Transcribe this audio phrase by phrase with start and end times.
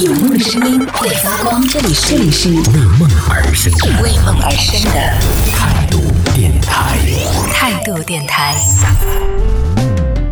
[0.00, 2.54] 有梦的声音会发光，这里是这里是为
[2.98, 4.92] 梦而生的为梦而生的
[5.52, 6.00] 态度
[6.34, 6.96] 电台。
[7.52, 8.56] 态度电台。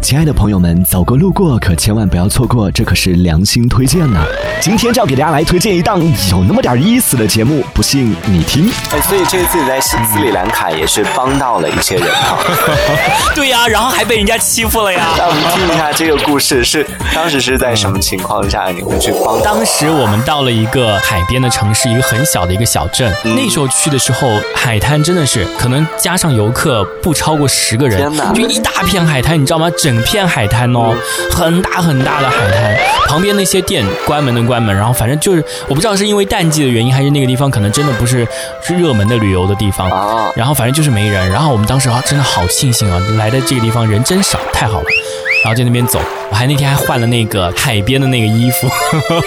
[0.08, 4.24] 亲爱的朋友们，走过路过可千万不要错过，这可是良心推荐呢、
[4.58, 6.00] 今天就要给大家来推荐一档
[6.30, 8.70] 有那么点意思的节目，不信你听。
[8.90, 12.38] 哎，所以这次你在斯斯里兰卡也是帮到了一些人哈。
[13.36, 15.08] 对呀、然后还被人家欺负了呀。
[15.18, 19.38] 那我们听一下这个故事是当时是在什么情况下你会去帮？
[19.42, 23.12] 当时我们到了一个海边的城市，一个很小的一个小镇。
[23.24, 29.68] 那时候去的时候，海滩真的是可能加上游客不超过十个人天哪，就一大片海滩，你知道吗？
[29.76, 30.94] 整片海滩哦，
[31.30, 38.26] 很大很大的海滩，旁边那些店关门的关门，然后反正就是我不知道是因为淡季的原因，还是那个地方可能真的不是
[38.62, 39.88] 是热门的旅游的地方。
[39.90, 40.30] 啊。
[40.36, 44.86] 然后反正就是没人，然后我们当时啊真的好庆幸啊，来的这个地方人真少，太好了。
[45.44, 48.68] 然后在那边走，我还那天还换了那个海边的那个衣服。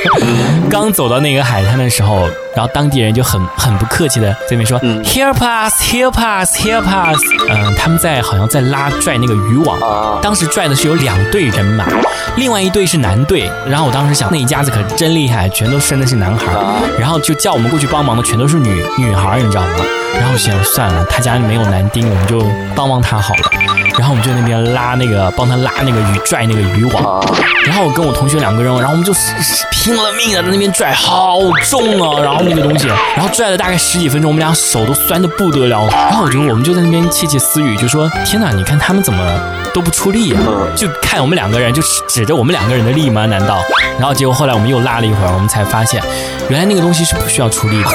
[0.70, 7.20] 刚走到那个海滩的时候，然后当地人就很很不客气的在那边说、Help us, help us, help us。
[7.50, 9.80] 嗯，他们在好像在拉拽那个渔网。
[9.80, 11.86] 啊当时拽的是有两队人马，
[12.38, 13.50] 另外一队是男队。
[13.68, 16.98] 然后我当时想，那一家子可真厉害，全都生的是男孩儿。
[17.00, 19.86] 然后就叫我们过去帮忙的全都是女女孩儿，你知道吗？
[20.14, 22.44] 然后我想算了，他家没有男丁，我们就
[22.76, 23.50] 帮帮他好了。
[23.98, 27.24] 然后我们就那边拉那个，帮他拉那个鱼，拽那个渔网。
[27.66, 29.14] 然后我跟我同学两个人，然后我们就
[29.72, 32.22] 拼了命的在那边拽，好重啊！
[32.22, 35.88] 然后那个东西，然后拽了大概十几分钟，我们俩手都酸的不得了。
[35.90, 39.24] 然后我觉得我们就在那边窃窃私语，就说：天哪，你看他们怎么
[39.74, 40.40] 都不出力呀、
[40.76, 41.82] 就看我们两个人，就
[42.22, 43.26] 指着我们两个人的力吗？
[43.26, 43.64] 难道？
[43.98, 46.00] 然后结果后来我们又拉了一会儿，我们才发现，
[46.50, 47.90] 原来那个东西是不需要出力的，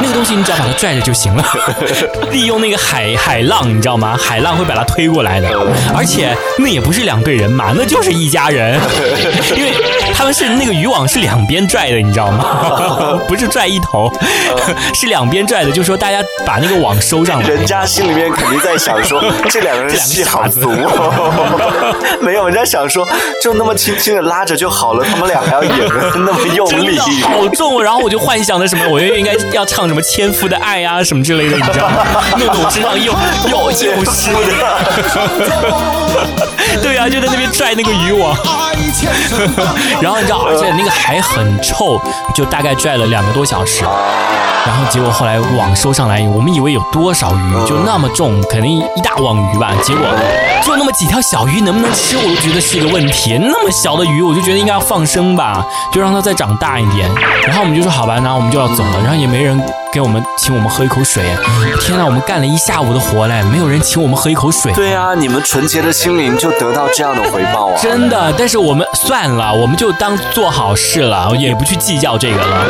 [0.00, 1.44] 那个东西你只要把它拽着就行了，
[2.30, 4.16] 利用那个海海浪，你知道吗？
[4.16, 5.48] 海浪会把它推过来的，
[5.96, 8.80] 而且那也不是两队人马，那就是一家人，
[9.56, 9.72] 因为
[10.14, 13.18] 他们是那个渔网是两边拽的，你知道吗？
[13.26, 14.08] 不是拽一头，
[14.94, 17.48] 是两边拽的，就说大家把那个网收上来。
[17.48, 21.94] 人家心里面肯定在想说，这两个人戏好足哦。
[22.20, 23.08] 没有，人家想说，
[23.42, 26.98] 就那么轻轻的拉着就好了，他们俩还要演的 那么用力。
[27.22, 32.04] 好重哦，然后我就幻想着什么，我应该要唱什么《千夫的爱》啊什么之类的，你知道吗？
[32.38, 33.12] 弄得我身上又
[33.48, 34.78] 又又湿的，
[36.82, 38.36] 对啊，就在那边拽那个渔网，
[40.00, 42.00] 然后你知道，而且那个还很臭，
[42.34, 43.84] 就大概拽了两个多小时。
[44.64, 49.72] 然后结果后来网收上来，我们以为有多少鱼，就那么重，肯定一大网鱼吧。
[49.82, 50.06] 结果
[50.64, 53.36] 就那么几条小鱼，能不能吃，我都觉得是一个问题。
[53.38, 57.10] 那么小的鱼，我就觉得应该要放生吧，就让它再长大一点。
[57.46, 59.60] 然后我们就说好吧，然后我们就要走了，然后也没人
[59.92, 61.22] 给我们请我们喝一口水。
[61.80, 64.72] 天呐，我们干了一下午的活嘞，没有人请我们喝一口水。
[64.72, 67.74] 对啊，你们纯洁的心灵就得到这样的回报啊！
[67.80, 72.64] 真的，但是我们算了，我们就当做好事了，也不去计较这个了。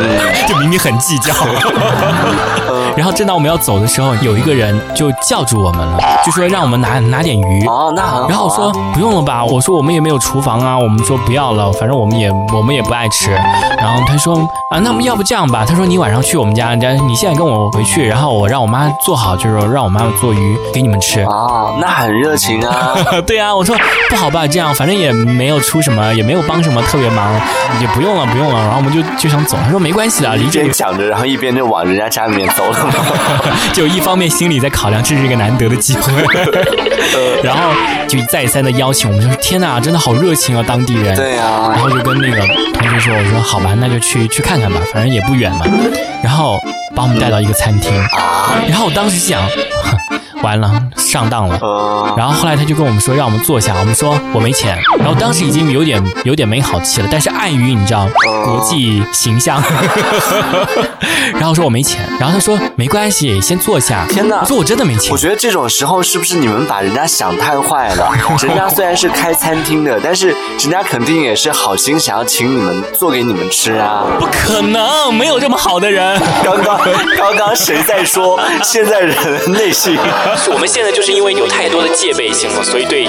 [0.45, 1.33] 这明明很计较。
[2.95, 7.65] 然后正当我们要走的时候，有一个人就叫住我们了，就说让我们拿拿点鱼。
[7.65, 8.27] 哦，那很好啊。
[8.29, 13.31] 然后我说不用了吧，我说我们也没有厨房啊，我们说不要了，反正我们也我们也不爱吃。
[13.31, 14.35] 然后他说
[14.69, 16.75] 啊，那我们要不这样吧，他说你晚上去我们家，
[17.13, 21.21] 你现在跟我回去，然后我让我妈做好，就是说让我妈妈做鱼给你们吃。
[21.21, 22.95] 哦，那很热情啊。
[23.27, 23.77] 对啊，我说
[24.09, 27.39] 不好吧，这样反正也没有出什么，也没有帮什么特别忙，
[27.79, 28.59] 也不用了，不用了。
[28.63, 32.89] 然后我们就就想走，他说没关系的，离一这里边讲着，然后一边就往人家家里面走了。
[33.73, 36.11] 就一方面心里在考量这是一个难得的机会，
[37.43, 37.69] 然后
[38.07, 41.15] 就再三的邀请我们，就说天哪，真的好热情啊，当地人。
[41.15, 42.39] 对啊然后就跟那个
[42.73, 45.65] 同学说，我说好吧，那就去去看看吧，反正也不远嘛。
[46.23, 46.57] 然后
[46.95, 47.91] 把我们带到一个餐厅，
[48.67, 49.41] 然后我当时想，
[50.43, 51.57] 完了，上当了。
[51.61, 53.73] 呃，然后后来他就跟我们说，让我们坐下。
[53.79, 54.77] 我们说我没钱。
[54.99, 58.07] 然后当时已经有点有点没好气了，但是碍于你知道
[58.45, 59.63] 国际形象，
[61.33, 62.01] 然后说我没钱。
[62.19, 64.05] 然后他说没关系，先坐下。
[64.09, 65.17] 天哪我说我真的没钱我。
[65.17, 68.11] 觉得这种时候是不是你们把人家想太坏了？
[68.45, 74.03] 人家虽然是开餐厅的，但是人家肯定也是好心想要请你们做给你们吃啊。
[74.19, 76.19] 不可能，没有这么好的人。
[76.43, 76.77] 刚刚
[77.17, 79.97] 刚刚谁在说现在人内心？
[80.51, 83.07] 我们现在就是因为有太多的戒备心了，所以对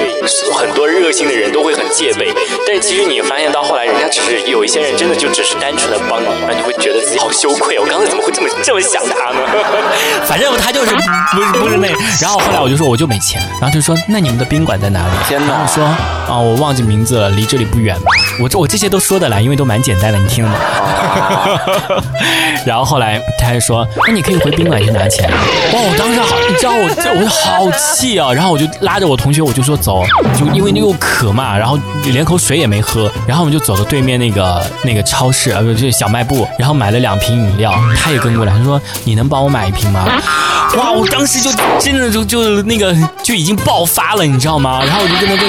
[0.54, 2.32] 很多热心的人都会很戒备。
[2.66, 7.78] 但是其实你发现到后来，人家只是有一些人真的就只是单纯的帮你，然后你会觉得自己好羞愧。
[7.78, 9.40] 我刚才怎么会这么这么想他呢？
[10.26, 11.88] 反正他就是不是不是那。
[12.20, 15.12] 然后后来我就说我就没钱，然后他就说那你们的宾馆在哪里？
[15.28, 17.96] 天哪然后我说啊我忘记名字了，离这里不远。
[18.40, 20.58] 我这我这些都说得来，因为都蛮简单的，你听了吗？
[22.66, 25.30] 然后后来他还说那你可以回宾馆去拿钱。
[25.72, 28.32] 哇，我当时好，你知道我这我就好气啊！
[28.32, 30.02] 然后我就拉着我同学，我就说走，
[30.38, 40.06] 就因为那又渴嘛，然后连口水也没喝，然后我们就走到对面那个那个超市啊，不就是小卖部，然后买了两瓶饮料，他也跟过来，他说你能帮我买一瓶吗？
[40.76, 40.90] 哇！
[40.90, 44.82] 我当时就真的就就那个就已经爆发了，你知道吗？
[44.84, 45.48] 然后我就跟他在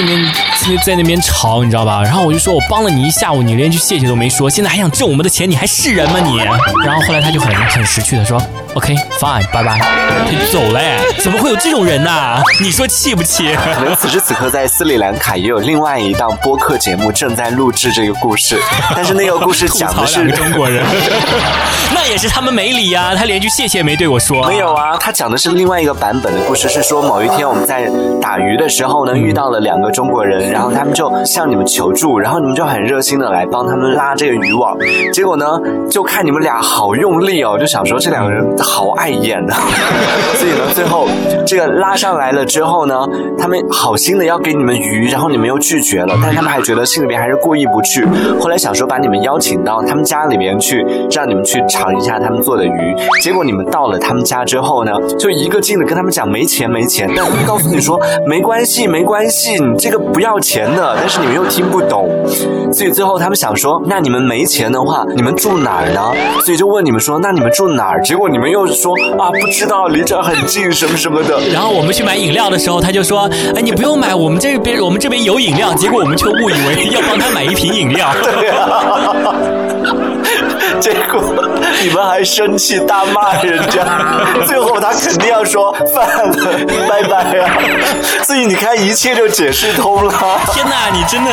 [0.62, 2.02] 那边在那边吵，你知道吧？
[2.02, 6.38] 然后我就说我帮了你一下午，你连句谢谢都没说，现在还想挣我们的钱，你还是人吗你？
[6.38, 8.42] 然后后来他就很很识趣的说
[8.74, 10.80] ，OK fine，拜拜，他就走了。
[10.80, 12.42] 哎，怎么会有这种人呢？
[12.60, 13.54] 你说气不气？
[13.74, 18.58] 可能此时此刻在斯里兰卡也有另外一档播客节目正在录制这个故事，
[18.94, 20.84] 但是那个故事讲的是中国人，
[21.94, 24.44] 那也是他们没理呀，他连句谢谢没对我说。
[24.48, 27.88] 没有啊，他讲的是另外一个版本的故事，是说某一天我们在
[28.20, 34.76] 打鱼的时候呢，遇到了两个中国人，然后他们就向你们求助，然后你们就很热心的来帮他们拉这个渔网，
[35.12, 35.60] 结果呢，
[35.90, 39.56] 就看你们俩好用力哦，就想说这两个人好碍眼啊，
[40.36, 41.06] 所以呢，最后
[41.46, 43.06] 这个拉上来了之后呢，
[43.38, 48.06] 他们好心的要给你们鱼，然后你们又拒绝了，但他们还觉得心里面还是过意不去，
[48.40, 62.10] 后来想说把你们邀请到他们家里面去，让你们去尝一下他们做的鱼，结果你们到了他们家之后呢，就一个劲的跟他们讲没钱没钱，但他们告诉你说没关系没关系，你这个不要钱的，但是你们又听不懂，
[62.72, 66.12] 所以最后他们想说，那你们没钱的话，你们住哪儿呢？
[66.44, 68.02] 所以就问你们说，那你们住哪儿？
[68.02, 71.38] 结果你们又说啊不知道，离这儿很近什么什么的。
[71.52, 75.72] 然后我们去买饮料的时候，他就说，哎你不用买，我们这边我们这边有饮料。
[75.74, 78.08] 结果我们却误以为要帮他买一瓶饮料。
[78.22, 79.35] 对啊。
[81.86, 83.86] 你们还生气大骂人家，
[84.44, 87.58] 最后他肯定要说饭了，拜拜啊！
[88.24, 90.12] 所以你看，一切就解释通了。
[90.52, 91.30] 天哪，你真的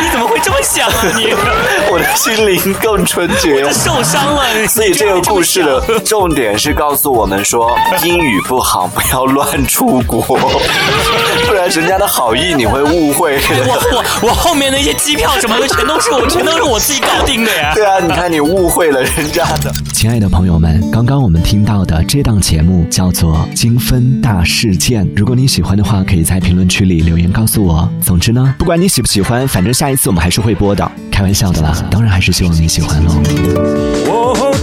[0.00, 1.34] 你怎么会这么想啊你？
[1.92, 4.42] 我的心灵更纯洁，受伤了。
[4.66, 10.22] 所以这个故事的重点是告诉我们说，英语不好不要乱出国，
[11.46, 13.38] 不然人家的好意你会误会。
[13.66, 17.72] 我我我后面那些机票什么的全都是我全都是我自己搞定的呀。
[17.74, 19.70] 对啊，你看你误会了人家的。
[20.00, 25.06] 亲爱的朋友们，刚刚我们听到的这档节目叫做《精分大事件》。
[25.14, 27.86] 如果你喜欢的话，可以在评论区里留言告诉我。
[28.00, 30.90] 总之呢，不管你喜不喜欢，反正下一次我们还是会播的。
[31.12, 33.12] 开玩笑的啦，当然还是希望你喜欢喽。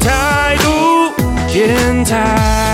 [0.01, 0.71] 态度
[1.53, 2.66] 变态。